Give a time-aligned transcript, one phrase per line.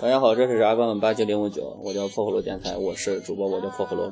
[0.00, 4.10] 大家好，这里是 FM 八九零五九，我叫破火罗电台，我是主播，我叫破火罗。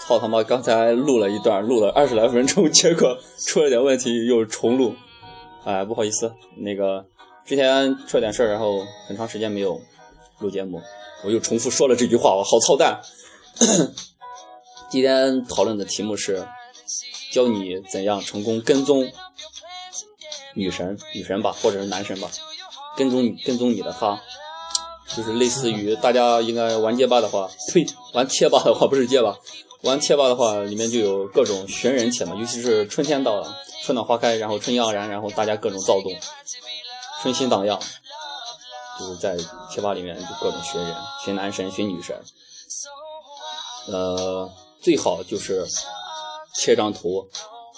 [0.00, 0.42] 操他妈！
[0.42, 4.96] 刚才录了一段，录了二十来分钟，结果出了点问题，又重录。
[5.64, 7.06] 哎，不好意思，那个
[7.44, 9.80] 之前出了点事儿，然后很长时间没有
[10.40, 10.82] 录节目，
[11.24, 13.00] 我又重复说了这句话，我好操蛋。
[14.90, 16.44] 今天讨论的题目是
[17.30, 19.08] 教你怎样成功跟踪
[20.54, 22.28] 女神，女神吧，或者是男神吧，
[22.96, 24.20] 跟踪跟踪你的他。
[25.16, 29.36] 就是类似于大家应该玩街霸的话， 呸，玩贴吧的话不是街霸，
[29.82, 36.12] 玩贴吧的话里面就有各种寻人帖嘛，尤其是春天到了，春暖花开，然后春意盎然，然后大家各种躁动，
[37.22, 37.78] 春心荡漾，
[38.98, 39.36] 就是在
[39.70, 42.16] 贴吧里面就各种寻人，寻男神，寻女神，
[43.86, 45.66] 呃，最好就是
[46.54, 47.28] 切张图，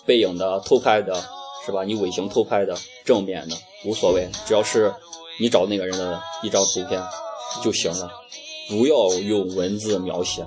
[0.05, 1.15] 背影的、偷拍的，
[1.65, 1.85] 是吧？
[1.85, 4.93] 你尾行偷拍的、正面的无所谓，只要是
[5.41, 7.03] 你找那个人的一张图片。
[7.65, 8.09] 就行了，
[8.69, 10.47] 不要用文字描写。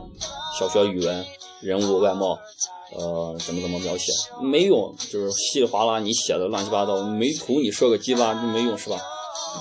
[0.57, 1.25] 小学语文
[1.59, 2.39] 人物外貌，
[2.95, 4.09] 呃，怎么怎么描写
[4.41, 9.01] 没用，就是稀里哗啦你写的乱七八糟，没图你说个鸡巴没用是吧？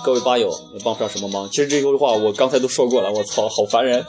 [0.05, 1.51] 各位吧友也帮不上什么忙。
[1.51, 4.07] 其实这句话我刚才都说过了，我操，好烦人。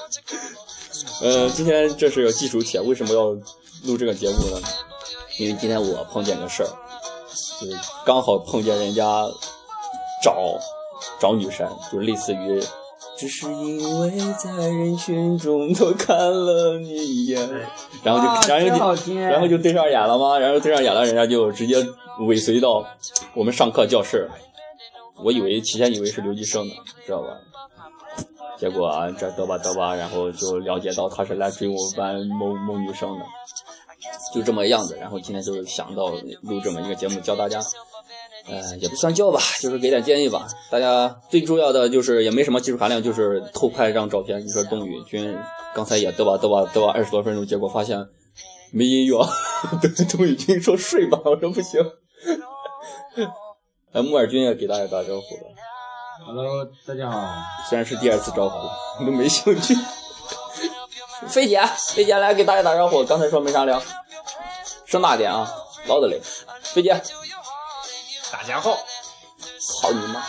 [1.20, 3.26] 呃，今天这是个技术帖，为什么要
[3.84, 4.66] 录这个节目呢？
[5.38, 6.70] 因为今天我碰见个事儿，
[7.60, 9.28] 就是刚好碰见人家
[10.22, 10.58] 找。
[11.18, 12.62] 找女神，就类似于，
[13.16, 17.40] 只是因为在人群中多看了你一眼，
[18.02, 20.38] 然后就，然后就，然后就对上眼了吗？
[20.38, 21.76] 然后对上眼了，人家就直接
[22.26, 22.84] 尾随到
[23.34, 24.28] 我们上课教室。
[25.24, 26.74] 我以为提前以为是留级生呢，
[27.06, 27.28] 知道吧？
[28.58, 33.24] 结果这得吧得吧，然后就了解到他是来追我们班某某女生的，
[34.34, 34.98] 就这么样子。
[35.00, 36.08] 然后今天就想到
[36.42, 37.58] 录这么一个节目，教大家。
[38.46, 40.46] 呃，也不算教吧，就是给点建议吧。
[40.70, 44.44] 大家最重要的就是也没什么技术含量，就是偷拍一张照片。
[44.44, 45.36] 你说董宇军
[45.74, 47.98] 刚才也嘚吧嘚吧嘚吧二十多分钟，结果发现
[48.72, 49.18] 没音乐。
[49.80, 51.80] 对董宇军说睡吧，我说不行。
[53.92, 55.42] 哎，木耳君也给大家打招呼了。
[56.26, 57.20] Hello，大家好。
[57.68, 59.74] 虽然是第二次招呼，都没兴趣。
[61.28, 61.60] 飞姐，
[61.94, 63.04] 飞姐来给大家打招呼。
[63.04, 63.82] 刚才说没啥聊，
[64.86, 65.50] 声大点啊，
[65.86, 66.20] 老的嘞。
[66.62, 67.00] 飞姐。
[68.32, 68.76] 大家好，
[69.58, 70.22] 操你妈！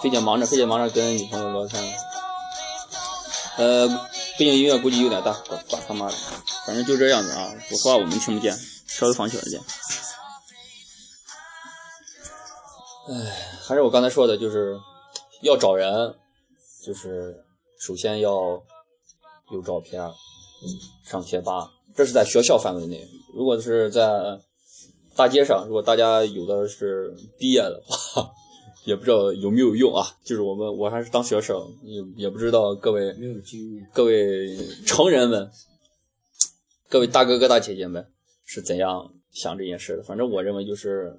[0.00, 1.98] 飞姐忙着，飞姐忙着跟女朋友聊天。
[3.58, 3.86] 呃，
[4.38, 6.14] 背景音乐估计有点大，管管他妈的，
[6.66, 7.52] 反正就这样子啊。
[7.70, 8.56] 我说话我们听不见，
[8.86, 9.62] 稍微放小一点。
[13.08, 13.14] 哎，
[13.68, 14.80] 还是我刚才说的，就是
[15.42, 16.14] 要找人，
[16.86, 17.44] 就是
[17.78, 18.30] 首先要
[19.52, 20.02] 有照片，
[21.04, 23.06] 上贴吧，这是在学校范围内。
[23.34, 24.40] 如果是在
[25.16, 28.28] 大街上，如果大家有的是毕业的话，
[28.84, 30.04] 也不知道有没有用啊。
[30.24, 35.48] 就是我们，我还是当学生，也也不知道各位没有经验，各位成人们，
[36.88, 38.04] 各位大哥哥大姐姐们
[38.44, 40.02] 是怎样想这件事的。
[40.02, 41.16] 反正我认为就是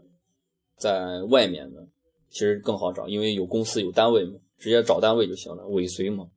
[0.75, 1.87] 在外面的
[2.29, 6.27] 其实更好找，因为有公司有单位嘛，直接找单位就行了，尾随嘛，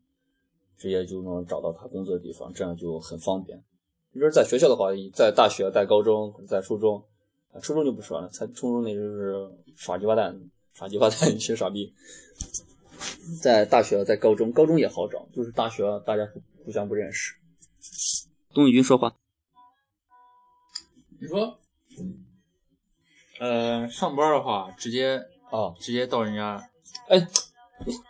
[0.78, 3.60] 直接就能找到他工作的地方，这样就很方便。
[4.12, 7.02] 你说在学校的话，在大学、在高中、在初中。
[7.60, 10.38] 初中就不说了，他初中那就是耍鸡巴蛋，
[10.74, 11.92] 耍鸡巴蛋，一群傻逼。
[13.42, 16.22] 在大学，在高中，高中也好找，就是大学大家
[16.64, 17.34] 互相不认识。
[18.54, 19.14] 东宇军说话，
[21.20, 21.58] 你说，
[23.40, 25.16] 呃，上班的话直接
[25.50, 26.70] 啊，直接到人家，
[27.08, 27.28] 哎，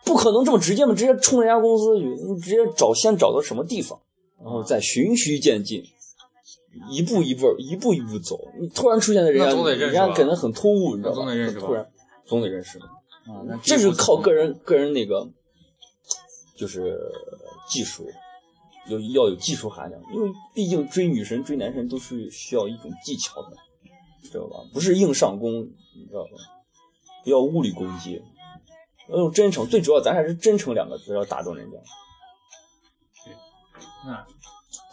[0.05, 4.00] 不可能这么直接嘛，直接冲人家公司去，你直接找，先找到什么地方，
[4.38, 5.82] 然后再循序渐进。
[6.91, 8.38] 一步一步，一步一步走。
[8.61, 11.23] 你突然出现的人家，人家可能很突兀，你知道吧？
[11.59, 11.88] 突然，
[12.26, 12.79] 总得认识。
[12.79, 15.29] 啊，那这是靠个人个人那个，
[16.56, 16.99] 就是
[17.69, 18.06] 技术，
[18.88, 20.00] 有要有技术含量。
[20.15, 23.56] 因为毕竟追女神、追男神都是需要一种技巧的，
[24.31, 24.56] 知道吧？
[24.73, 26.31] 不是硬上弓，你知道吧？
[27.25, 28.23] 不要物理攻击，
[29.11, 29.67] 要用真诚。
[29.67, 31.76] 最主要，咱还是真诚两个字要打动人家。
[33.25, 33.35] 对
[34.06, 34.26] 那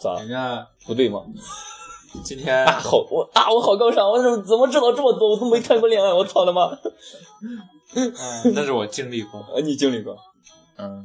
[0.00, 0.14] 咋？
[0.20, 1.24] 人家不对吗？
[2.24, 5.30] 今天啊，好我啊，我好高尚，我怎么怎么知道这么多？
[5.30, 6.70] 我都没谈过恋爱，我操他妈！
[7.94, 8.12] 嗯，
[8.54, 9.40] 那是我经历过。
[9.54, 10.16] 呃，你经历过？
[10.78, 11.04] 嗯，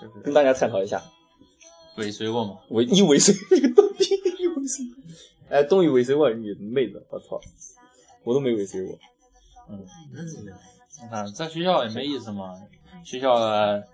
[0.00, 1.00] 就是跟大家探讨一下。
[1.96, 2.56] 尾随过吗？
[2.70, 4.84] 尾你尾随这个东西，你尾随？
[5.48, 7.40] 哎，东西尾随过你妹子，我操，
[8.24, 8.98] 我都没尾随过。
[9.68, 9.84] 嗯，
[11.02, 12.54] 你看在学校也没意思嘛，
[13.04, 13.86] 学校的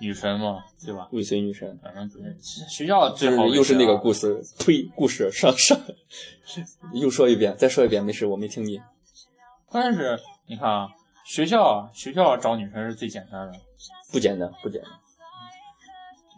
[0.00, 1.08] 女神嘛，对吧？
[1.12, 2.10] 尾随女神，反正
[2.68, 5.78] 学校最好又是那个故事，呸，故事上上，
[6.92, 8.80] 又说一遍，再说一遍，没事，我没听你。
[9.66, 10.88] 关键是，你看啊，
[11.24, 13.58] 学校学校找女神是最简单的，
[14.12, 14.90] 不简单，不简单。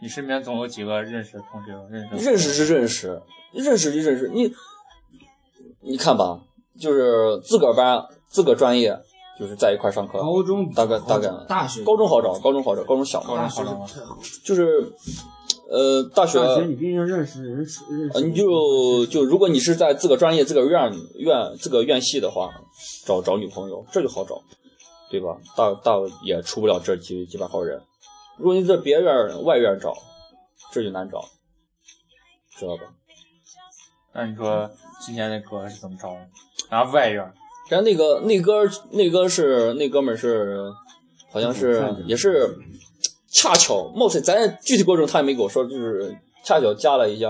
[0.01, 3.21] 你身边总有几个认识的同学，认识认识是认识，
[3.51, 4.27] 认识就认识。
[4.29, 4.53] 你
[5.81, 6.43] 你看吧，
[6.79, 8.95] 就是自个儿班、自个儿专业，
[9.39, 10.19] 就是在一块上课。
[10.19, 13.27] 高中大概大概大学高中好找，高中好找，高中小嘛。
[13.27, 14.91] 高中好找就是
[15.69, 18.21] 呃，大学大学你毕竟认识认识认识。
[18.21, 22.49] 你就就如果你是在自个专业、自个院院、自个院系的话，
[23.05, 24.41] 找找女朋友这就好找，
[25.11, 25.37] 对吧？
[25.55, 25.93] 大大
[26.23, 27.81] 也出不了这几几百号人。
[28.37, 29.93] 如果你在别院外院找，
[30.71, 31.25] 这就难找，
[32.57, 32.83] 知道吧？
[34.13, 34.69] 那你说
[35.01, 36.27] 今年那哥是怎么找的？
[36.69, 37.33] 然后外院，
[37.69, 40.71] 然后那个那哥那哥是那哥们是，
[41.31, 42.57] 好像是也是
[43.29, 47.27] 恰巧貌似咱具体过程他也没跟我说，就是恰巧加了一下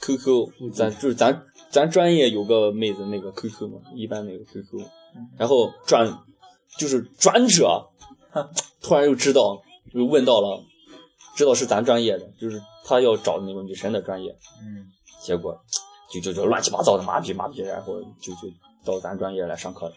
[0.00, 4.84] QQ，咱就是咱咱专业有个妹子那个 QQ 嘛，一般那个 QQ，
[5.38, 6.18] 然后转
[6.78, 7.88] 就是转折，
[8.80, 9.62] 突然又知道。
[9.94, 10.62] 就问到了，
[11.36, 14.30] 知道是咱专业的，就是他要找那个女神的专业，
[14.60, 14.84] 嗯，
[15.22, 15.58] 结果
[16.12, 18.48] 就就就乱七八糟的麻痹麻痹，然后就就
[18.86, 19.94] 到咱专业来上课的，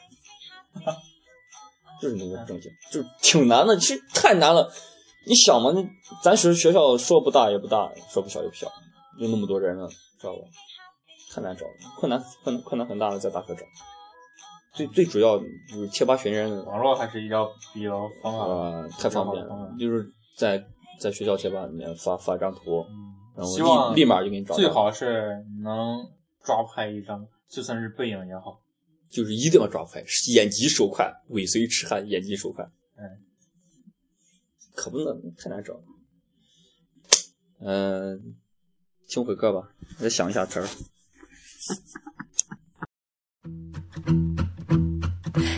[2.01, 4.69] 就是那个正经，就挺难的，其实太难了。
[5.25, 5.81] 你想嘛，那
[6.23, 8.67] 咱学学校说不大也不大，说不小也不小，
[9.19, 9.87] 有那么多人呢，
[10.19, 10.41] 知道吧？
[11.31, 13.61] 太难找了，困难困难困难很大的，在大学找。
[14.71, 15.45] 最最主要就
[15.81, 19.71] 是贴吧寻人，网络还是比较比较方便啊，太方便了。
[19.77, 20.63] 就是在
[20.99, 22.85] 在学校贴吧里面发发张图，
[23.35, 24.55] 然后立立马就给你找。
[24.55, 25.97] 最好是能
[26.43, 28.57] 抓拍一张，就算是背影也好，
[29.09, 32.63] 就是一定要抓快，眼疾手快，尾随痴汉，眼疾手快。
[32.95, 33.03] 嗯，
[34.75, 35.81] 可不能太难找。
[37.59, 38.35] 嗯，
[39.07, 40.67] 听会歌吧，我再想一下词儿。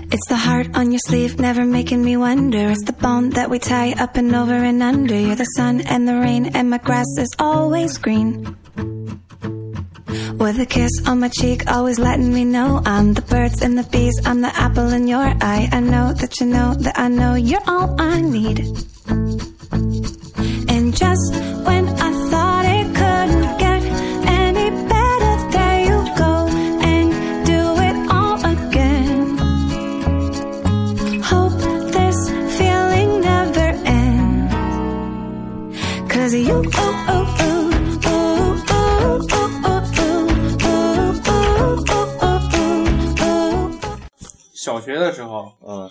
[0.09, 2.71] It's the heart on your sleeve, never making me wonder.
[2.71, 5.15] It's the bone that we tie up and over and under.
[5.15, 8.57] You're the sun and the rain, and my grass is always green.
[10.41, 13.83] With a kiss on my cheek, always letting me know I'm the birds and the
[13.83, 15.69] bees, I'm the apple in your eye.
[15.71, 18.65] I know that you know that I know you're all I need.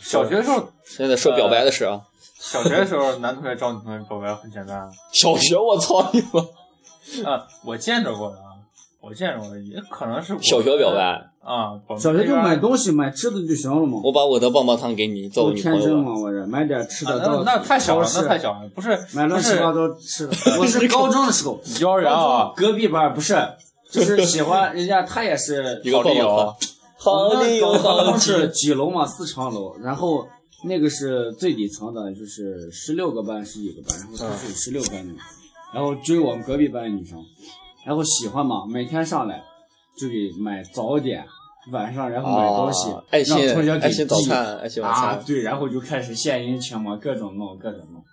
[0.00, 2.00] 小学的时候，现在说表白的事啊。
[2.38, 4.90] 小学的时候，男同学找女同学表白很简单。
[5.12, 6.40] 小学，我操你妈！
[7.30, 8.57] 啊，我见着过的啊，
[9.00, 11.02] 我见着过的，也可能是小学表白
[11.42, 11.76] 啊。
[11.99, 14.00] 小学就买东西，买吃的就行了嘛。
[14.02, 15.78] 我把我的棒棒糖给你，做女朋友。
[15.78, 17.19] 天真嘛，我这买点吃的。
[17.19, 20.33] 那那太小了，那太小了，不是买乱七八糟吃的。
[20.59, 23.37] 我是高中的时候，幼儿园啊，隔壁班不是，
[23.90, 26.57] 就是喜欢人家，他也是一个棒棒糖。
[27.00, 30.28] 好的有好是几楼嘛，四层楼，然后。
[30.62, 35.14] 那个是最底层的，就是十六个班是一个班，然后他是十六班的，
[35.73, 37.19] 然后追我们隔壁班的女生，
[37.87, 39.42] 然后喜欢嘛，每天上来
[39.99, 41.25] 就给买早点，
[41.73, 42.90] 晚上然后买东西，
[43.26, 48.04] 让同学给寄早餐，爱心晚餐啊，对，然后就开始献殷勤嘛，各种弄，各种弄，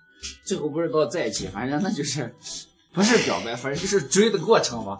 [0.46, 2.34] 最后不是到在一起，反正那就是
[2.96, 4.98] 不是表白，反正就是追的过程嘛。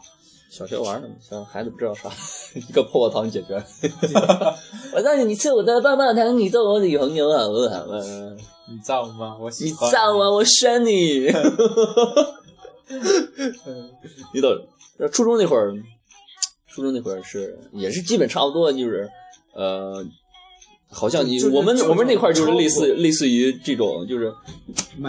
[0.50, 2.10] 小学玩的，小孩子不知道啥，
[2.56, 3.62] 一个泡泡糖解决。
[4.94, 8.02] 我让你你吃我的棒棒糖，你做我女朋友好不好啊？
[8.70, 9.38] 你造吗？
[9.40, 9.88] 我喜你造
[10.18, 10.30] 啊！
[10.32, 11.28] 我选你。
[14.34, 14.50] 你到
[15.12, 15.74] 初中那会儿，
[16.68, 19.10] 初中那会儿是也是基本差不多，就是
[19.54, 20.04] 呃，
[20.90, 24.34] 好像你我们我们那块就是类似类似于这种，就是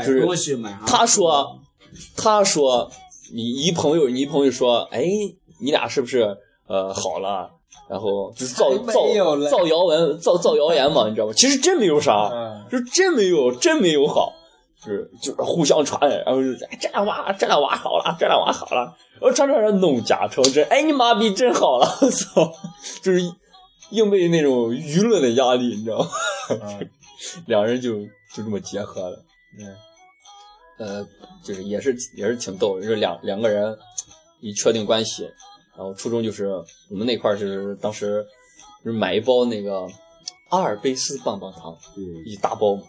[0.05, 1.59] 就是东西买他说
[2.17, 2.91] 他说。
[3.33, 5.05] 你一朋友，你一朋友说，哎，
[5.61, 7.51] 你俩是不是呃好了？
[7.89, 8.93] 然后就是造造
[9.49, 11.33] 造谣文，造造谣言嘛，你知道吗？
[11.35, 12.31] 其实真没有啥，
[12.71, 14.33] 就真没有，真没有好，
[14.85, 22.53] 就是就是互相传，然后就这俩娃，这俩娃好了，这俩娃好了，然后传传传弄假成真，哎，你妈逼真好了，我 操！
[23.03, 23.21] 就是
[23.91, 26.09] 硬被那种舆论的压力，你知道吗？
[27.47, 28.03] 两人就
[28.35, 29.25] 就这么结合了。
[29.59, 29.65] 嗯，
[30.79, 31.07] 呃，
[31.45, 33.77] 就是也是也是挺逗，就是两两个人
[34.41, 35.25] 一确定关系，
[35.77, 36.47] 然后初中就是
[36.91, 38.25] 我们那块儿是当时
[38.85, 39.87] 就是买一包那个
[40.51, 41.77] 阿尔卑斯棒棒糖，
[42.25, 42.83] 一大包嘛，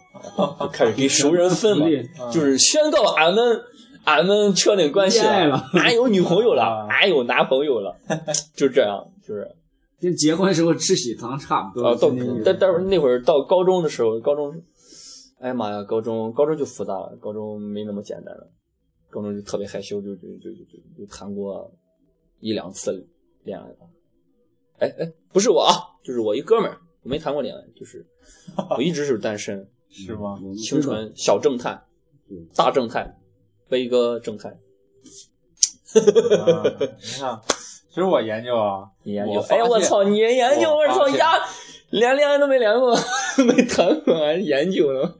[0.60, 1.86] 就开始给熟人分嘛，
[2.32, 3.60] 就是宣告俺们
[4.04, 7.96] 俺们确定关系了，俺有女朋友了，俺有男朋友了，
[8.56, 9.46] 就这样，就是
[10.00, 11.94] 跟结婚时候吃喜糖差不多啊。
[12.00, 12.10] 到
[12.44, 14.54] 但但是那会儿到高中的时候，高中。
[15.40, 18.50] 哎呀妈呀，高中高中就复杂了，高中没那么简单了，
[19.08, 21.72] 高中就特别害羞，就就就就就谈过
[22.40, 23.06] 一两次
[23.44, 23.86] 恋爱吧。
[24.78, 25.72] 哎哎，不是我啊，
[26.04, 28.06] 就是我一哥们儿，我没谈过恋爱，就是
[28.76, 30.38] 我一直是单身， 是吗？
[30.62, 31.82] 清纯小正太，
[32.54, 33.18] 大正太，
[33.68, 34.58] 悲哥正太。
[35.94, 36.00] 你
[37.18, 37.40] 看，
[37.88, 41.32] 其实我研究啊， 你研究，哎呀我操，你研究，我操呀！
[41.90, 42.96] 连恋爱都没连过，
[43.46, 45.14] 没谈过，还研究呢。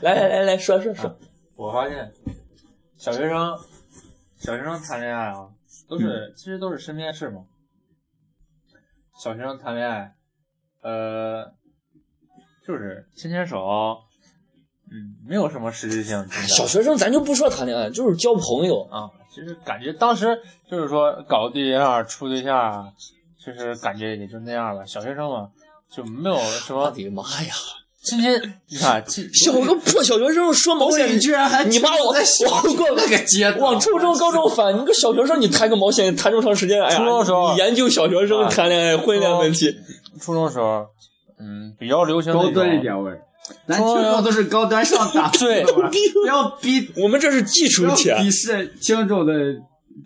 [0.00, 1.16] 来来来来说说说。
[1.56, 2.12] 我发现，
[2.96, 3.58] 小学生，
[4.36, 5.48] 小学生谈恋爱啊，
[5.88, 7.44] 都是其实都是身边事嘛。
[9.22, 10.14] 小学生谈恋爱，
[10.82, 11.52] 呃，
[12.66, 13.58] 就是牵牵手，
[14.90, 16.28] 嗯，没有什么实质性。
[16.48, 19.10] 小学生咱就不说谈恋爱，就是交朋友啊。
[19.30, 22.92] 其实感觉当时就是说搞对象、处对象，
[23.38, 24.86] 其实感觉也就那样了。
[24.86, 25.50] 小学生嘛。
[25.94, 26.36] 就没有
[26.66, 26.80] 什么。
[26.84, 27.52] 我的妈呀！
[28.02, 28.34] 今天
[28.68, 32.12] 你看， 小个破小学生说毛线，你居然还你把我
[32.50, 34.78] 往 过那个阶段，往初中、高中反。
[34.78, 36.82] 你个小学生，你谈个毛线，谈这么长时间？
[36.82, 39.74] 哎呀，初中时候你研究小学生谈恋爱、婚恋问题。
[40.20, 40.86] 初中时候，
[41.40, 43.22] 嗯，比较流行高端一点味儿。
[43.68, 49.32] 咱听说都是高端上档次对， 不要逼我们这是基础帖，鄙视听众的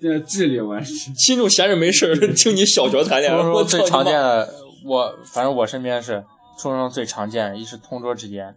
[0.01, 1.11] 这智力完事。
[1.25, 4.49] 听众闲着没事听你小学谈恋爱，我最常见的。
[4.89, 6.25] 我反正我身边是
[6.59, 8.57] 初中最常见，一是同桌之间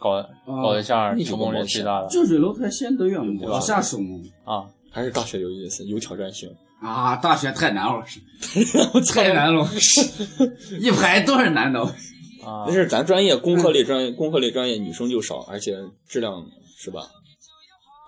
[0.00, 2.08] 搞搞对象，成功率最大的。
[2.08, 3.98] 近水楼台先得月，往下手
[4.44, 6.50] 啊，还是大学有意思，有挑战性
[6.80, 7.14] 啊！
[7.16, 8.04] 大学太难了，
[9.12, 9.64] 太难了，
[10.80, 11.80] 一排都是男的
[12.44, 12.64] 啊！
[12.66, 15.76] 那是咱专业工科类专业，工科类专业女生就少，而且
[16.08, 16.44] 质量
[16.76, 17.02] 是吧？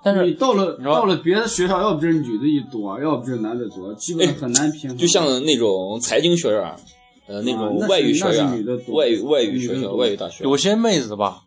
[0.05, 4.99] 但是你到了到了别的学校，要不就是女的一多，要不就是男的多，基本很难平衡。
[4.99, 6.77] 就像那种财经学院，
[7.27, 8.47] 呃，那种外语学院、
[8.93, 11.43] 外语外语学校、外语大学，有些妹子吧，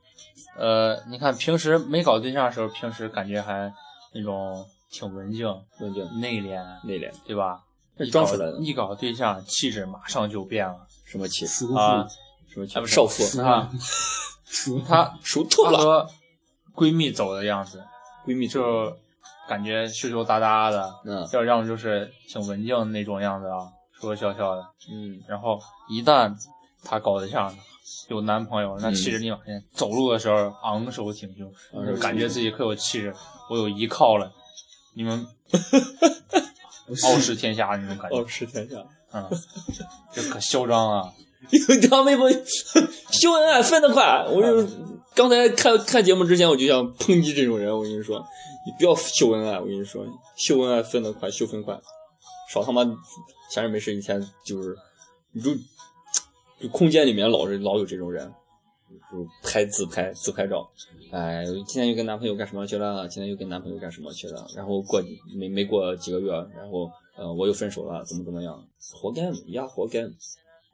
[0.57, 3.71] 呃，你看平时没搞对象的时候，平时感觉还
[4.13, 5.47] 那种挺文静、
[5.79, 7.59] 文静、内敛、内敛，对吧？
[8.11, 8.57] 装出来的。
[8.59, 10.77] 一搞对象，气质马上就变了。
[11.05, 12.07] 什么气质啊？
[12.51, 12.87] 什么气质？
[12.87, 13.69] 少妇啊？
[14.87, 16.07] 她熟透了。
[16.75, 17.81] 闺蜜走的样子。
[18.27, 18.93] 闺蜜就
[19.47, 25.57] 感觉羞羞答答的，嗯，要要么就是挺文静那种样子啊，说说笑笑的，嗯，然后
[25.89, 26.35] 一旦
[26.83, 27.55] 她搞对象
[28.09, 31.49] 有男朋友，那气质立马变，走路的时候昂首挺胸，
[32.01, 33.15] 感觉自己可有气质，
[33.49, 34.29] 我有依靠了，
[34.93, 35.25] 你们
[37.05, 38.75] 傲视天下那种感觉，傲视天下，
[39.13, 39.25] 嗯，
[40.11, 41.13] 这可嚣张啊！
[41.49, 44.67] 有条微博秀恩爱分得快，我就。
[45.15, 47.75] 刚才看看节目之前，我就想抨击这种人。
[47.75, 49.59] 我跟你说，你不要秀恩爱。
[49.59, 51.75] 我跟你说，秀恩爱分得快，秀分快，
[52.53, 52.83] 少他妈
[53.49, 54.77] 闲着没事一天就是，
[55.31, 55.55] 你就
[56.61, 58.31] 就空间里面老是老有这种人，
[59.11, 60.69] 就拍自拍自拍照。
[61.11, 63.07] 哎，今天又跟男朋友干什么去了？
[63.07, 64.47] 今天又跟男朋友干什么去了？
[64.55, 65.01] 然后过
[65.35, 68.63] 没没过几个月，然后呃我又分手了，怎么怎么样？
[68.93, 70.01] 活该呀，活该！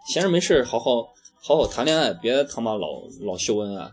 [0.05, 2.87] 闲着没事好好好好谈恋爱，别他妈老
[3.21, 3.89] 老秀恩爱。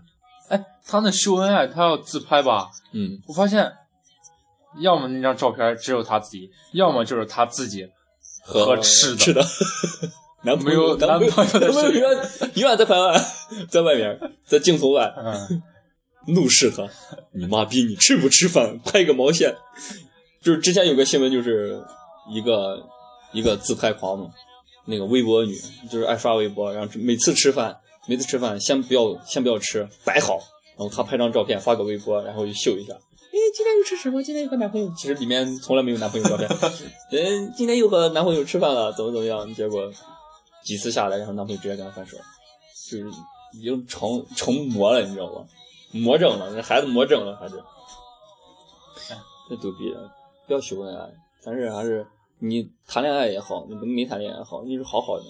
[0.48, 2.68] 哎，他那秀恩爱，他要自拍吧？
[2.92, 3.72] 嗯，我发现，
[4.80, 7.88] 要么那张照片只有他自己，要么就是他自己
[8.42, 9.16] 和吃的。
[9.16, 9.44] 吃的，
[10.42, 13.20] 男朋友男朋友男朋友永远永远在拍外，
[13.68, 15.62] 在外面，在镜头外，嗯，
[16.26, 16.88] 怒视他，
[17.32, 18.78] 你妈逼你吃不吃饭？
[18.84, 19.54] 拍个毛线！
[20.42, 21.80] 就是之前有个新闻，就是
[22.32, 22.82] 一个
[23.32, 24.30] 一个自拍狂嘛，
[24.90, 25.56] 那个微博女，
[25.90, 27.74] 就是爱刷微博，然后每次吃饭。
[28.06, 30.38] 每次吃饭，先不要，先不要吃，摆好，
[30.76, 32.94] 然后她拍张照片发个微博，然后就秀一下。
[32.94, 34.20] 哎，今天又吃什么？
[34.22, 36.48] 今天又和男朋友，其实里面从来没有男朋友照片。
[37.12, 39.54] 嗯，今天又和男朋友吃饭了，怎么怎么样？
[39.54, 39.88] 结果
[40.64, 42.16] 几次下来，然后男朋友直接跟她分手，
[42.90, 43.10] 就是
[43.52, 45.44] 已经成成魔了，你知道吧？
[45.92, 47.62] 魔怔了，那孩子魔怔了，还是。
[49.48, 50.10] 太逗逼了！
[50.46, 51.06] 不要秀恩爱，
[51.44, 52.06] 但是还是
[52.40, 55.24] 你谈恋爱也好，你没谈恋爱也好，你是好好的。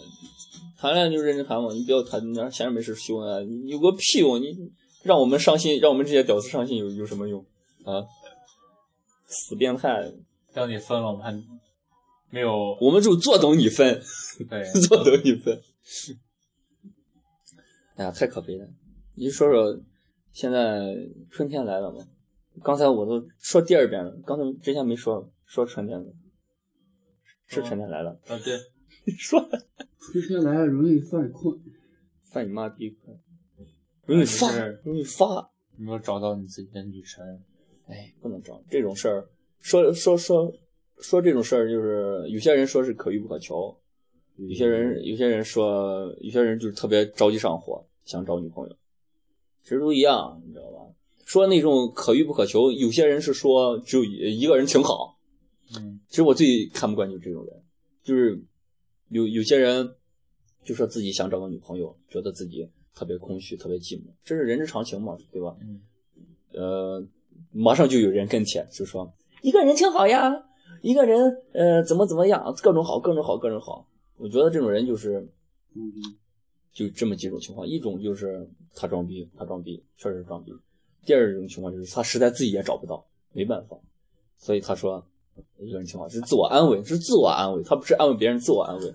[0.78, 4.40] 谈恋爱就认真谈嘛，你不要谈那闲着没事秀恩爱，有个屁用！
[4.40, 4.56] 你
[5.02, 7.44] 让我们伤心，让我们这些屌丝伤心有有什么用
[7.84, 8.06] 啊？
[9.26, 10.12] 死变态！
[10.52, 11.32] 让你分了，我们还
[12.30, 14.00] 没有我们就坐等你分，
[14.48, 15.60] 对，坐等你分。
[17.96, 18.66] 哎呀，太可悲了！
[19.14, 19.78] 你说说，
[20.32, 20.96] 现在
[21.30, 22.06] 春天来了吗？
[22.62, 26.10] 刚才我都说第二遍了，刚才之前没说说春天的，
[27.50, 28.12] 是春天来了。
[28.28, 28.56] 啊对，
[29.04, 29.40] 你说。
[30.12, 31.60] 春天来了容易犯困，
[32.22, 33.16] 犯你妈逼困，
[34.06, 35.50] 容易发容易发。
[35.76, 37.22] 你没有找到你自己的女神，
[37.86, 39.28] 哎，不能找这种事儿，
[39.60, 40.52] 说说说
[40.98, 43.76] 说这种事儿，就是有些人说是可遇不可求，
[44.36, 48.76] 有些人有些人说，有些人就是特别着急上火，想找女朋友，
[49.62, 50.78] 其实都一样，你知道吧？
[51.26, 55.18] 说那种可遇不可求，有些人是说只有一一个人挺好，
[55.76, 57.62] 嗯其实我最看不惯就是这种人，
[58.02, 58.42] 就是
[59.08, 59.94] 有有些人
[60.64, 65.56] 就说自己想找个女朋友，觉得自己特别空虚、特别寂寞，这是人之常情嘛，对吧？
[65.62, 65.80] 嗯，
[66.52, 67.06] 呃，
[67.52, 70.30] 马上就有人跟帖就说一个人挺好呀，
[70.82, 73.88] 一个人呃怎么怎么样，各种好，各种好，各种好。
[74.16, 75.26] 我觉得这种人就是
[75.74, 75.80] 嗯，
[76.72, 80.52] 就这么几种情况，一种就是他装逼，他装逼，确实是装逼；
[81.06, 83.78] 第二种情况就是他实在自己也找不到，没办法，
[84.36, 85.06] 所以他说
[85.58, 88.94] 一个人挺好，是自我安慰，是自我安慰，他不是安慰别人，自我安慰。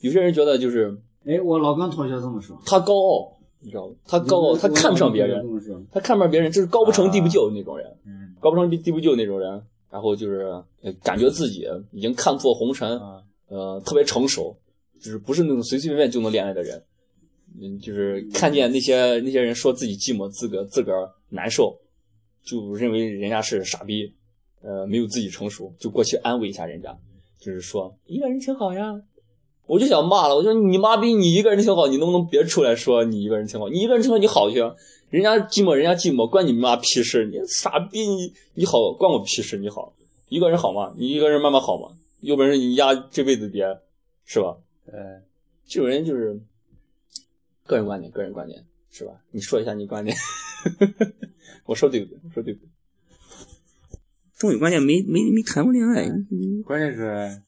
[0.00, 3.94] 有些人觉得就是哎，我老跟同学这么说，他高傲，你知道吗？
[4.06, 5.44] 他高傲，他看不上别人
[5.90, 7.86] 他看不上别人，就是高不成低不就那种人。
[8.06, 14.56] 嗯高不成低不就那种人，然后就是呃感觉自己已经看破红尘，啊，呃，特别成熟，
[15.00, 16.80] 就是不是那种随随便便就能恋爱的人。
[17.60, 21.76] 嗯，就是看见那些那些人说自己寂寞，自个自个儿难受，
[22.44, 24.14] 就认为人家是傻逼，
[24.62, 26.98] 呃，没有自己成熟，就过去安慰一下人家，
[27.38, 29.02] 就是说一个人挺好呀。
[29.66, 33.68] 我就想骂了，我说你妈逼，你一个人挺好，你能不能别出来说你一个人挺好？
[33.68, 34.74] 你一个人挺好，你好去啊。
[35.10, 37.26] 人家寂寞，人家寂寞，关你妈屁事！
[37.26, 39.56] 你傻逼，你你好，关我屁事！
[39.56, 39.94] 你好，
[40.28, 40.94] 一个人好吗？
[40.98, 41.96] 你一个人慢慢好吗？
[42.20, 43.64] 有本事你丫这辈子别，
[44.26, 44.56] 是吧？
[44.86, 45.22] 呃，
[45.66, 46.38] 这种人就是
[47.64, 49.12] 个人观点，个人观点，是吧？
[49.30, 50.16] 你说一下你观点，
[51.64, 52.18] 我说对不对？
[52.24, 52.68] 我说对不对？
[54.38, 56.08] 中有观点没没没谈过恋爱
[56.64, 57.42] 关键是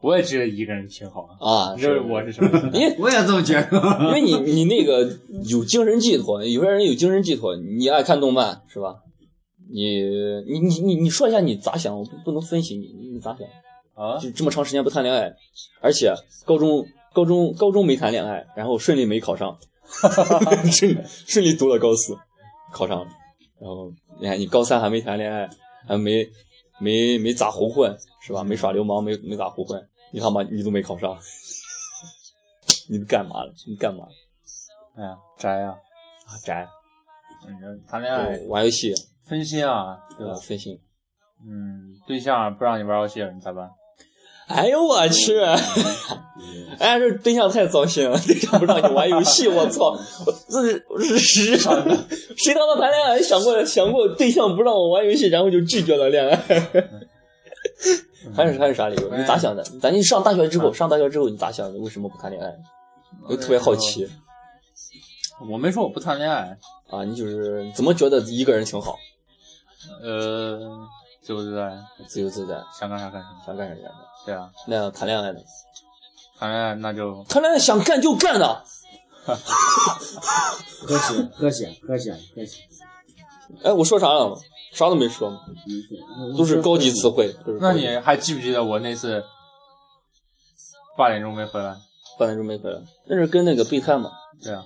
[0.00, 1.74] 我也觉得一个人挺好啊，啊？
[1.74, 2.78] 你知道我是什么心态？
[2.78, 3.68] 因为 我也这么觉得。
[4.06, 5.02] 因为你你那个
[5.48, 8.94] 有精神寄托，有些人有精神寄托，你爱看动漫是吧？
[9.70, 10.00] 你
[10.46, 11.98] 你你你你说一下你咋想？
[11.98, 13.48] 我不不能分析你，你你咋想？
[13.94, 15.32] 啊，就这么长时间不谈恋爱，
[15.80, 19.58] 而且高中高中高中没谈恋爱，然后顺利没考上，
[20.70, 20.96] 顺
[21.26, 22.16] 顺利读了高四，
[22.72, 23.06] 考上了，
[23.60, 25.50] 然后你看你高三还没谈恋爱，
[25.86, 26.26] 还没
[26.80, 28.42] 没没咋胡混是吧？
[28.42, 31.16] 没耍流氓，没没咋胡混，你他妈你都没考上，
[32.88, 33.52] 你干嘛了？
[33.66, 34.12] 你干嘛了
[34.96, 35.70] 哎呀，宅啊，
[36.26, 36.32] 啊？
[36.44, 36.68] 宅，
[37.46, 38.92] 嗯，谈恋爱玩游戏，
[39.24, 40.26] 分心啊，对？
[40.26, 40.34] 吧？
[40.34, 40.80] 分心。
[41.46, 43.70] 嗯，对象不让你玩游戏，你咋办？
[44.48, 45.38] 哎呦我去！
[46.78, 49.96] 哎，这对象太糟心了，对象不让你玩游戏，我操！
[50.24, 51.56] 我这是是谁
[52.36, 56.36] 谁他妈谈恋爱想过想过对象不让我玩游戏，然后就拒绝了恋爱？
[58.34, 59.10] 还是还是啥理由？
[59.16, 59.62] 你咋想的？
[59.82, 61.78] 咱你上大学之后，上大学之后你咋想的？
[61.80, 62.54] 为什么不谈恋爱？
[63.24, 64.08] 我就特别好奇
[65.50, 66.56] 我没说我不谈恋爱，
[66.90, 67.04] 啊！
[67.04, 68.96] 你就是怎么觉得一个人挺好，
[70.02, 70.58] 呃，
[71.22, 73.28] 自由自在，自由自在，想干啥干啥。
[73.46, 73.90] 想干啥干啥？
[74.28, 75.42] 对啊，那样谈恋爱的？
[76.38, 78.62] 谈恋爱那就谈恋爱想干就干的。
[79.24, 79.34] 和
[80.98, 82.60] 谐，和谐，和谐，和谐。
[83.62, 84.36] 哎，我说啥了吗？
[84.74, 85.30] 啥都没说，
[86.18, 87.08] 嗯都是高级词。
[87.08, 87.34] 汇。
[87.58, 89.24] 那你还记不记得我那次
[90.98, 91.74] 八点钟没回来？
[92.18, 94.10] 八点钟没回来，那是跟那个备胎嘛，
[94.42, 94.62] 对啊，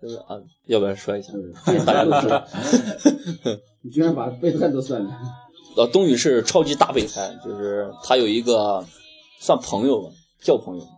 [0.00, 0.42] 对不对啊？
[0.66, 1.32] 要不要说一下？
[1.66, 2.44] 这大家都知道。
[3.82, 5.10] 你居然把备胎都算了。
[5.76, 8.84] 呃， 冬雨是超级大备胎，就是他有一个
[9.44, 10.10] 算朋友吧，
[10.42, 10.88] 叫朋友，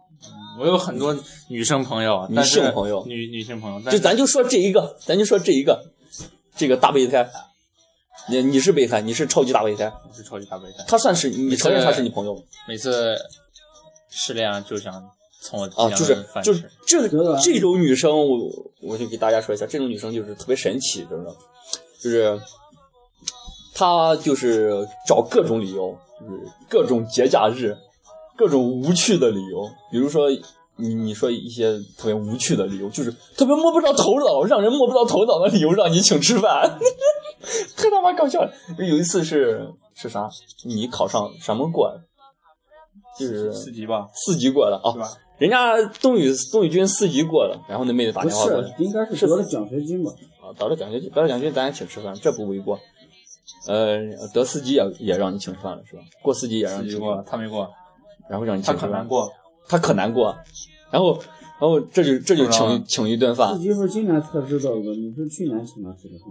[0.60, 1.12] 我有很多
[1.48, 5.84] 女生朋友，女性朋友女女性朋友，就咱就说这一个，咱就说这一个，
[6.54, 7.28] 这个大备胎。
[8.28, 10.84] 你你是备胎，你是超级大备胎，我是超级大备胎。
[10.86, 12.42] 他算是你承认他是你朋友吗？
[12.68, 13.16] 每次
[14.10, 15.04] 失恋就想
[15.40, 16.70] 从我啊，就是就是。
[16.86, 18.38] 这这种女生，我
[18.80, 21.32] 我就给大家说一下，这种女生就是特别神奇，知道吗？
[22.00, 22.40] 就是
[23.74, 27.76] 她就是找各种理由，就是各种节假日，
[28.36, 30.28] 各种无趣的理由，比如说
[30.76, 36.78] 你你说一些特别无趣的理由，就是特别摸不着头脑，让人摸不着头脑的理由让你请吃饭，
[37.76, 38.52] 太他妈搞笑了。
[38.78, 40.28] 有一次是是啥？
[40.64, 42.00] 你考上什么过来？
[43.18, 45.08] 就是四级吧，四级过了啊是，吧？
[45.38, 50.10] 人家冬雨冬雨军四级过了，然后那妹子打电话过来是，应该是得了奖学金吧？
[50.42, 52.78] 啊，得了奖学金，得了奖学金咱也请吃饭，这不为过。
[53.66, 53.98] 呃，
[54.34, 56.02] 得四级也也让你请吃饭了是吧？
[56.22, 57.70] 过四级也让四级过你请吃饭，，他没过。
[58.28, 59.32] 然后让你他请吃饭，可难过。
[59.68, 60.36] 他可难过，
[60.90, 61.18] 然后
[61.58, 66.28] 然后这就这就请请一顿饭自，己是今年才知道的，你是去年请他吃的饭。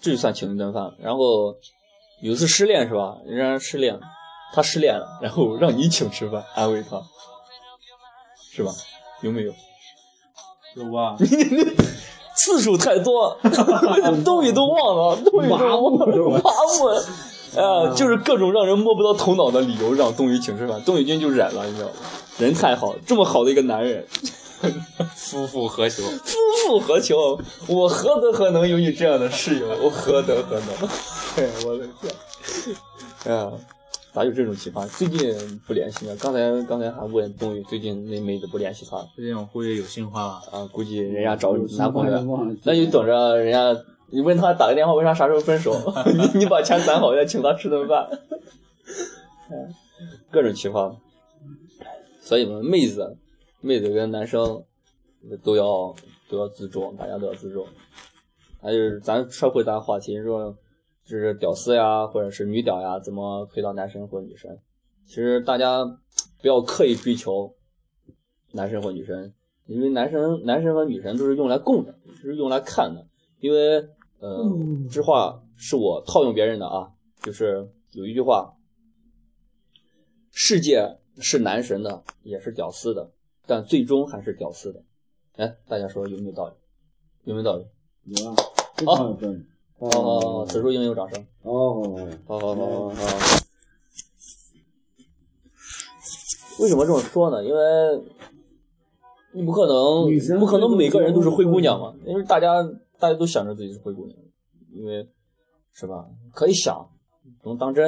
[0.00, 0.90] 这就算请一顿饭。
[0.98, 1.54] 然后
[2.22, 3.18] 有一次失恋是吧？
[3.26, 4.00] 人家失恋，
[4.54, 7.02] 他失恋了，然后让你请吃饭，安慰他，
[8.50, 8.72] 是吧？
[9.20, 9.52] 有没有？
[10.76, 11.14] 有啊，
[12.34, 13.36] 次数太多，
[14.24, 17.31] 东西都忘了，东西都忘了，麻木。
[17.54, 21.94] 呃，就是各种让人摸不到头脑的理由让东宇请吃饭，东宇君就忍了，你知道吗？
[22.38, 24.04] 人太好，这么好的一个男人，
[25.14, 26.02] 夫复何求？
[26.02, 27.38] 夫复何求？
[27.68, 29.66] 我何德何能有你这样的室友？
[29.82, 30.88] 我何德何能？
[31.36, 32.12] 哎，我的天！
[33.24, 33.50] 哎呀，
[34.12, 34.86] 咋有这种奇葩？
[34.88, 36.16] 最近不联系了？
[36.16, 40.42] 刚才刚才还问东宇，最近那妹子不联系他最近我估计有新欢了。
[40.50, 40.68] 啊？
[40.72, 42.18] 估计人家找男朋友
[42.64, 43.78] 那就等着人家，
[44.12, 45.72] 你问他打个电话，问他啥时候分手，
[46.34, 48.10] 你你把钱攒好，再请他吃顿饭，
[50.30, 50.94] 各种奇葩。
[52.20, 53.16] 所以嘛，妹子，
[53.62, 54.62] 妹子跟男生
[55.42, 55.94] 都要
[56.28, 57.66] 都要自重，大家都要自重。
[58.60, 60.54] 还有咱说回咱话题，说
[61.04, 64.58] 就是屌丝呀，或者是女屌呀，怎么配到男生或女生？
[65.06, 65.84] 其实大家
[66.40, 67.54] 不要刻意追求
[68.52, 69.32] 男生或女生，
[69.66, 73.06] 因为男生男生和女生都是用来供的，是用来看的。
[73.40, 73.84] 因为
[74.22, 74.48] 呃，
[74.88, 76.92] 这话是我套用别人的啊，
[77.24, 78.54] 就是有一句话：
[80.30, 83.10] 世界是男神的，也是屌丝的，
[83.46, 84.84] 但最终还是屌丝的。
[85.34, 86.54] 哎，大家说有没有道理？
[87.24, 87.66] 有没有道理？
[88.04, 88.36] 有啊，
[88.76, 89.44] 非常有道理。
[89.78, 91.26] 哦哦哦，此处应有掌声。
[91.42, 91.82] 哦，
[92.28, 92.94] 好好好好好。
[96.60, 97.44] 为什么这么说呢？
[97.44, 98.04] 因为
[99.32, 101.92] 你不可能，不可能每个人都是灰姑娘嘛。
[102.06, 102.62] 因为大家
[103.02, 104.16] 大家都想着自己是灰姑娘，
[104.72, 105.04] 因为
[105.74, 106.06] 是吧？
[106.32, 106.88] 可以想，
[107.42, 107.84] 不能当真，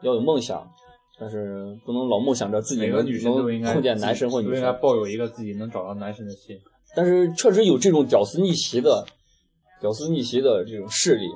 [0.00, 0.68] 要有梦想，
[1.20, 4.80] 但是不能老梦想着自己能女生都应该能碰见男神或都应该女神。
[4.82, 6.58] 抱有一个自己能找到男神的心。
[6.96, 9.06] 但是确实有这种屌丝逆袭的、
[9.80, 11.28] 屌丝逆袭的这种势力，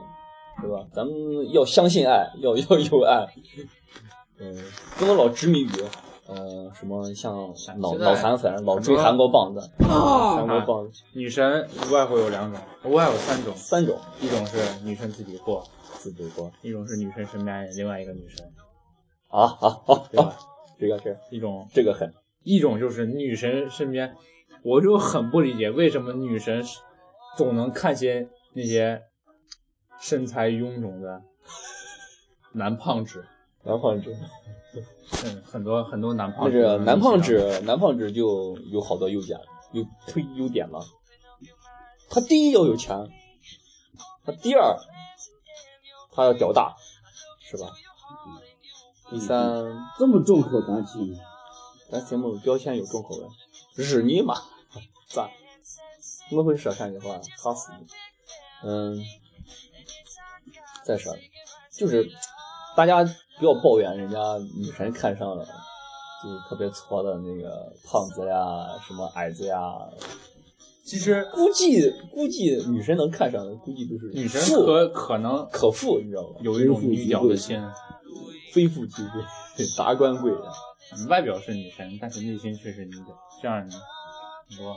[0.61, 0.85] 对吧？
[0.92, 1.14] 咱们
[1.53, 3.25] 要相信爱，要要有爱，
[4.40, 4.53] 嗯，
[4.99, 5.69] 不能老执迷于，
[6.28, 7.32] 呃，什么像
[7.78, 18.44] 脑现在脑残粉，老追韩国棒子，韩国棒子女神无外乎有两种，无外有三种，三种一种是女神自己过，自己过一种是女神身边另外一个女神，
[19.28, 20.36] 啊啊啊对吧啊！？
[20.78, 22.12] 这个是一种这个狠，
[22.42, 24.14] 一种就是女神身边，
[24.62, 26.62] 我就很不理解为什么女神
[27.36, 29.00] 总能看些那些
[30.00, 31.22] 身材臃肿的
[32.52, 33.24] 男胖子，
[33.66, 34.16] 男胖子，
[35.24, 39.38] 嗯，很多很多男胖那子，是男胖子，男胖子就有好多优点，
[39.72, 40.81] 有推优点嘛。
[42.09, 42.96] 他第一要有钱，
[44.24, 44.76] 他第二
[46.12, 46.76] 他要屌大，
[47.40, 47.72] 是吧？
[49.11, 49.37] 第三，
[49.98, 51.18] 这么重口咱听，
[51.90, 53.26] 咱节目标签有重口味，
[53.74, 54.35] 日你妈，
[55.11, 55.29] 赞！
[56.29, 57.20] 怎么会说陕西话？
[57.42, 57.87] 卡死你！
[58.62, 59.00] 嗯，
[60.85, 61.16] 再说，
[61.72, 62.09] 就是
[62.76, 63.02] 大家
[63.38, 64.18] 不要抱怨人家
[64.56, 65.44] 女神看上了，
[66.22, 69.58] 就是特别矬的那个胖子呀，什么矮子呀。
[70.84, 76.38] 其实估计估计女神能看上的，估计都是女神富可可能可富，你知道吧？
[76.42, 77.60] 有一种女屌的心，
[78.52, 80.40] 非富即贵，达官贵人。
[81.08, 84.76] 外表是女神，但是内心却是女屌，这样你说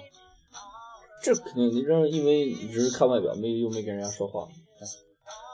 [1.21, 4.68] 这肯定，你这因为你只是看外表，没又没跟人家说话，哎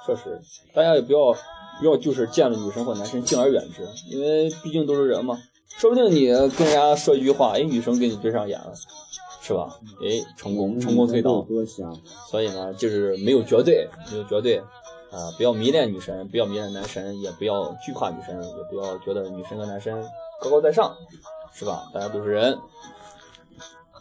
[0.06, 0.40] 确实，
[0.74, 1.34] 大家也不要
[1.80, 5.38] 不要就是见了女生或男生敬而远之，因为毕竟都是人嘛，
[5.78, 8.74] 说不定你跟人家说一句话，哎，女生给你对上眼了，
[9.42, 9.80] 是吧？
[10.02, 11.96] 哎，成功成功推倒，多想，
[12.30, 14.58] 所以呢，就是没有绝对，没有绝对，
[15.12, 20.04] 啊、不要迷恋女神，不要迷恋男神，也不要惧怕女神，也不要觉得女神和男神
[20.40, 20.96] 高高在上，
[21.54, 21.90] 是吧？
[21.94, 22.58] 大家都是人，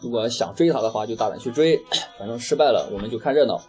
[0.01, 1.81] 如果想追她的话，就大胆去追，
[2.17, 3.59] 反正失败了，我们就看热闹。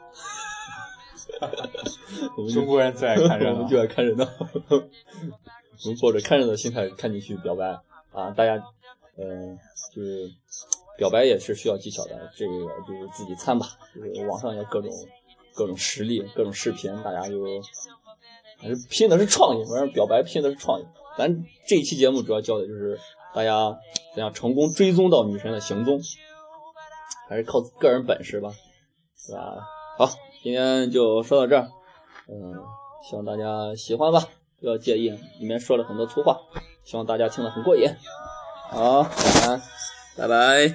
[2.37, 3.79] 我们中国人最爱看热 我们闹就。
[3.79, 4.27] 爱看热闹。
[5.85, 7.67] 我们抱着看热闹的心态看进去表白
[8.13, 8.57] 啊，大家，
[9.19, 9.59] 嗯、
[9.95, 10.31] 就是
[10.97, 12.53] 表白也是需要技巧的，这个
[12.87, 14.91] 就是自己参吧，就是网上有各种
[15.55, 17.61] 各种实例、各种视频，大家就
[18.59, 20.85] 还是拼的是创意，反正表白拼的是创意。
[21.19, 22.99] 咱这一期节目主要教的就是
[23.35, 23.79] 大家
[24.15, 26.01] 怎样成功追踪到女神的行踪，
[27.29, 28.55] 还是靠个人本事吧，
[29.15, 29.59] 是吧？
[29.99, 30.11] 好，
[30.47, 31.69] 今天就说到这儿，
[32.29, 32.55] 嗯，
[33.03, 34.23] 希望大家喜欢吧，
[34.61, 36.39] 不要介意，里面说了很多粗话，
[36.85, 37.91] 希望大家听得很过瘾。
[38.71, 39.11] 好，晚
[39.49, 39.61] 安，
[40.17, 40.73] 拜拜。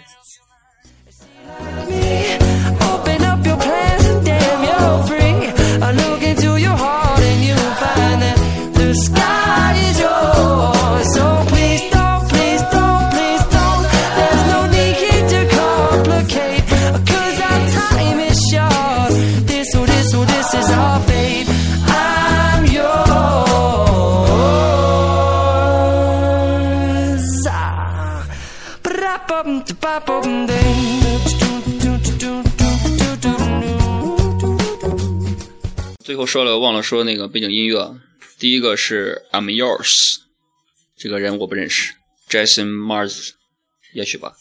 [36.31, 37.99] 说了忘了说那个背景音乐，
[38.39, 39.89] 第一个是 I'm Yours，
[40.95, 41.93] 这个人我不认识
[42.29, 43.31] ，Jason Mars，
[43.91, 44.31] 也许吧。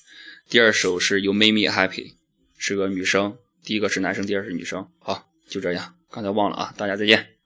[0.49, 2.13] 第二首是 You Make Me Happy，
[2.57, 4.89] 是个女生，第一个是男生，第二是女生。
[5.01, 7.40] 好，就这样，刚才忘了啊，大家再见。